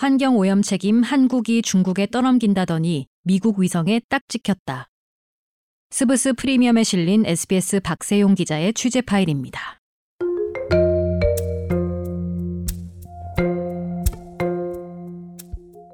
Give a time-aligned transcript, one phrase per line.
[0.00, 4.88] 환경오염 책임 한국이 중국에 떠넘긴다더니 미국 위성에 딱 찍혔다.
[5.90, 9.78] 스브스 프리미엄에 실린 SBS 박세용 기자의 취재 파일입니다.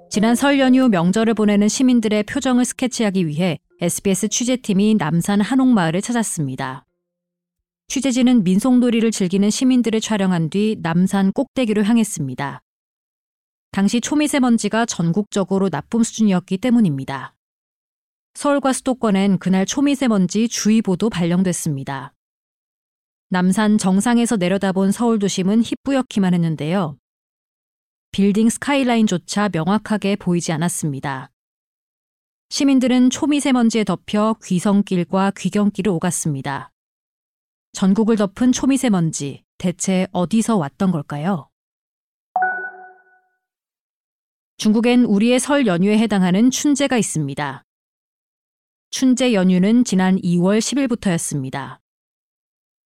[0.09, 6.87] 지난 설 연휴 명절을 보내는 시민들의 표정을 스케치하기 위해 SBS 취재팀이 남산 한옥마을을 찾았습니다.
[7.89, 12.63] 취재진은 민속놀이를 즐기는 시민들을 촬영한 뒤 남산 꼭대기로 향했습니다.
[13.77, 17.35] 당시 초미세먼지가 전국적으로 나쁨 수준이었기 때문입니다.
[18.33, 22.15] 서울과 수도권엔 그날 초미세먼지 주의보도 발령됐습니다.
[23.29, 26.97] 남산 정상에서 내려다본 서울 도심은 희뿌옇기만 했는데요.
[28.13, 31.31] 빌딩 스카이라인조차 명확하게 보이지 않았습니다.
[32.49, 36.73] 시민들은 초미세먼지에 덮여 귀성길과 귀경길을 오갔습니다.
[37.73, 41.51] 전국을 덮은 초미세먼지, 대체 어디서 왔던 걸까요?
[44.59, 47.63] 중국엔 우리의 설 연휴에 해당하는 춘제가 있습니다.
[48.89, 51.79] 춘제 연휴는 지난 2월 10일부터였습니다.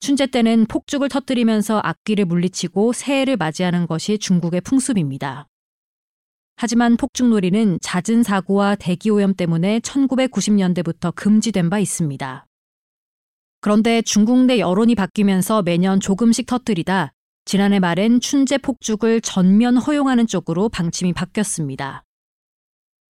[0.00, 5.46] 춘제 때는 폭죽을 터뜨리면서 악귀를 물리치고 새해를 맞이하는 것이 중국의 풍습입니다.
[6.56, 12.46] 하지만 폭죽놀이는 잦은 사고와 대기오염 때문에 1990년대부터 금지된 바 있습니다.
[13.60, 17.12] 그런데 중국 내 여론이 바뀌면서 매년 조금씩 터뜨리다
[17.44, 22.05] 지난해 말엔 춘제 폭죽을 전면 허용하는 쪽으로 방침이 바뀌었습니다.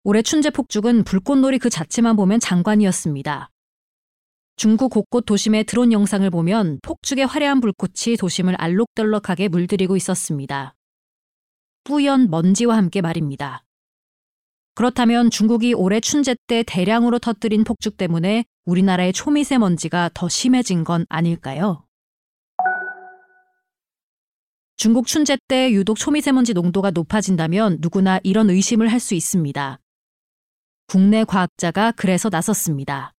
[0.04, 3.50] 올해 춘제 폭죽은 불꽃놀이 그 자체만 보면 장관이었습니다.
[4.56, 10.74] 중국 곳곳 도심의 드론 영상을 보면 폭죽의 화려한 불꽃이 도심을 알록달록하게 물들이고 있었습니다.
[11.84, 13.64] 뿌연 먼지와 함께 말입니다.
[14.74, 21.87] 그렇다면 중국이 올해 춘제 때 대량으로 터뜨린 폭죽 때문에 우리나라의 초미세먼지가 더 심해진 건 아닐까요?
[24.78, 29.80] 중국 춘제 때 유독 초미세먼지 농도가 높아진다면 누구나 이런 의심을 할 수 있습니다.
[30.86, 33.12] 국내 과학자가 그래서 나섰습니다.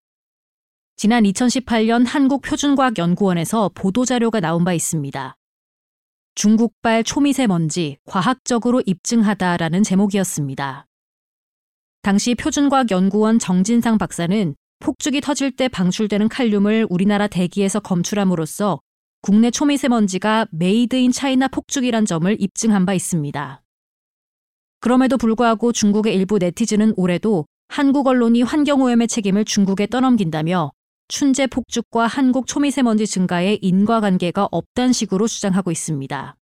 [0.96, 5.36] 지난 2018년 한국표준과학연구원에서 보도자료가 나온 바 있습니다.
[6.36, 10.86] 중국발 초미세먼지 과학적으로 입증하다라는 제목이었습니다.
[12.04, 18.80] 당시 표준과학연구원 정진상 박사는 폭죽이 터질 때 방출되는 칼륨을 우리나라 대기에서 검출함으로써
[19.22, 23.62] 국내 초미세먼지가 made in China 폭죽이란 점을 입증한 바 있습니다.
[24.80, 30.72] 그럼에도 불구하고 중국의 일부 네티즌은 올해도 한국 언론이 환경오염의 책임을 중국에 떠넘긴다며
[31.10, 36.36] 춘제 폭죽과 한국 초미세먼지 증가에 인과관계가 없단 식으로 주장하고 있습니다.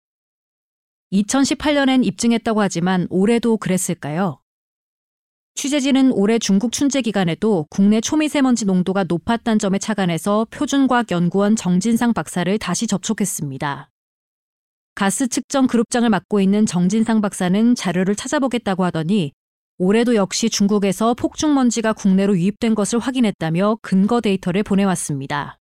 [1.13, 4.41] 2018년엔 입증했다고 하지만 올해도 그랬을까요?
[5.55, 12.87] 취재진은 올해 중국 춘제 기간에도 국내 초미세먼지 농도가 높았다는 점에 착안해서 표준과학연구원 정진상 박사를 다시
[12.87, 13.89] 접촉했습니다.
[14.95, 19.31] 가스 측정 그룹장을 맡고 있는 정진상 박사는 자료를 찾아보겠다고 하더니
[19.77, 25.57] 올해도 역시 중국에서 폭죽먼지가 국내로 유입된 것을 확인했다며 근거 데이터를 보내왔습니다.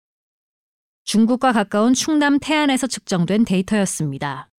[1.03, 4.49] 중국과 가까운 충남 태안에서 측정된 데이터였습니다.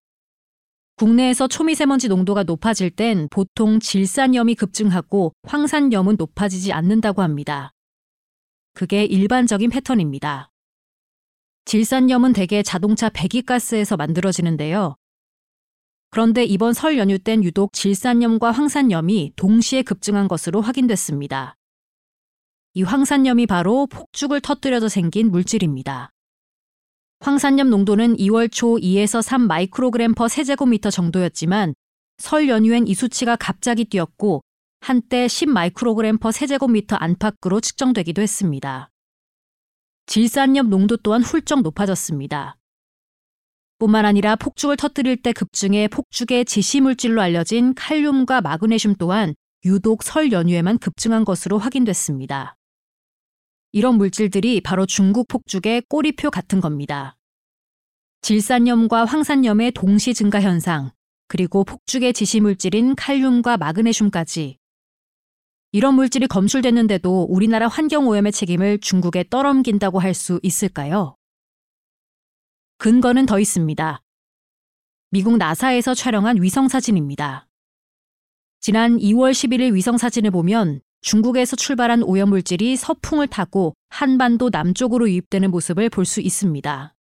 [0.97, 7.72] 국내에서 초미세먼지 농도가 높아질 땐 보통 질산염이 급증하고 황산염은 높아지지 않는다고 합니다.
[8.75, 10.50] 그게 일반적인 패턴입니다.
[11.65, 14.94] 질산염은 대개 자동차 배기가스에서 만들어지는데요.
[16.10, 21.56] 그런데 이번 설 연휴 땐 유독 질산염과 황산염이 동시에 급증한 것으로 확인됐습니다.
[22.75, 26.14] 이 황산염이 바로 폭죽을 터뜨려서 생긴 물질입니다.
[27.25, 31.75] 황산염 농도는 2월 초 2에서 3 마이크로그램 per 세제곱미터 정도였지만
[32.19, 34.43] 설 연휴엔 이 수치가 갑자기 뛰었고
[34.81, 38.91] 한때 10 마이크로그램 per 세제곱미터 안팎으로 측정되기도 했습니다.
[40.05, 42.59] 질산염 농도 또한 훌쩍 높아졌습니다.
[43.79, 50.77] 뿐만 아니라 폭죽을 터뜨릴 때 급증해 폭죽의 지시물질로 알려진 칼륨과 마그네슘 또한 유독 설 연휴에만
[50.77, 52.59] 급증한 것으로 확인됐습니다.
[53.77, 57.17] 이런 물질들이 바로 중국 폭죽의 꼬리표 같은 겁니다.
[58.23, 60.93] 질산염과 황산염의 동시 증가 현상,
[61.27, 64.59] 그리고 폭죽의 지시물질인 칼륨과 마그네슘까지
[65.73, 71.17] 이런 물질이 검출됐는데도 우리나라 환경오염의 책임을 중국에 떠넘긴다고 할 수 있을까요?
[72.79, 74.00] 근거는 더 있습니다.
[75.11, 77.49] 미국 나사에서 촬영한 위성사진입니다.
[78.61, 86.06] 지난 2월 11일 위성사진을 보면 중국에서 출발한 오염물질이 서풍을 타고 한반도 남쪽으로 유입되는 모습을 볼
[86.06, 86.95] 수 있습니다.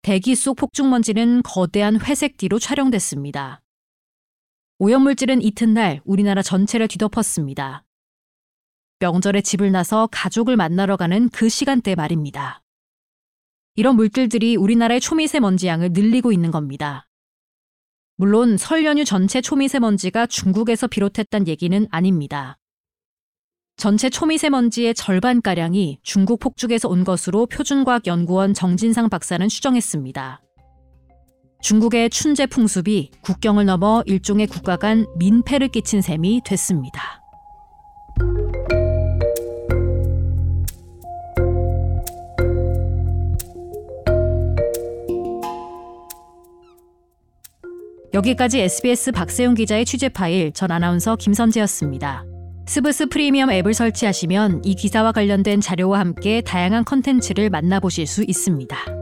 [0.00, 3.60] 대기 속 폭죽먼지는 거대한 회색 뒤로 촬영됐습니다.
[4.78, 7.84] 오염물질은 이튿날 우리나라 전체를 뒤덮었습니다.
[9.00, 12.62] 명절에 집을 나서 가족을 만나러 가는 그 시간대 말입니다.
[13.74, 17.06] 이런 물질들이 우리나라의 초미세먼지 양을 늘리고 있는 겁니다.
[18.16, 22.56] 물론 설 연휴 전체 초미세먼지가 중국에서 비롯했단 얘기는 아닙니다.
[23.76, 30.40] 전체 초미세먼지의 절반가량이 중국 폭죽에서 온 것으로 표준과학연구원 정진상 박사는 추정했습니다.
[31.60, 37.20] 중국의 춘제 풍습이 국경을 넘어 일종의 국가 간 민폐를 끼친 셈이 됐습니다.
[48.14, 52.24] 여기까지 SBS 박세용 기자의 취재 파일 전 아나운서 김선재였습니다.
[52.66, 58.95] 스브스 프리미엄 앱을 설치하시면 이 기사와 관련된 자료와 함께 다양한 컨텐츠를 만나보실 수 있습니다.